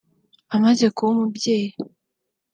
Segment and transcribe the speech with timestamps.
[0.55, 1.69] amaze kuba umubyeyi